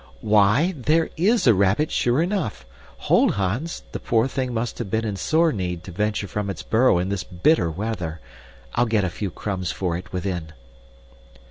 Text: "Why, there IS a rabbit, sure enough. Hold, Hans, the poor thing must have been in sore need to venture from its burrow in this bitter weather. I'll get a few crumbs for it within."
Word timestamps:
"Why, 0.21 0.73
there 0.75 1.11
IS 1.15 1.45
a 1.45 1.53
rabbit, 1.53 1.91
sure 1.91 2.23
enough. 2.23 2.65
Hold, 3.05 3.35
Hans, 3.35 3.83
the 3.91 3.99
poor 3.99 4.27
thing 4.27 4.51
must 4.51 4.79
have 4.79 4.89
been 4.89 5.05
in 5.05 5.15
sore 5.15 5.51
need 5.51 5.83
to 5.83 5.91
venture 5.91 6.27
from 6.27 6.49
its 6.49 6.63
burrow 6.63 6.97
in 6.97 7.09
this 7.09 7.23
bitter 7.23 7.69
weather. 7.69 8.19
I'll 8.73 8.87
get 8.87 9.03
a 9.03 9.11
few 9.11 9.29
crumbs 9.29 9.69
for 9.71 9.95
it 9.95 10.11
within." 10.11 10.53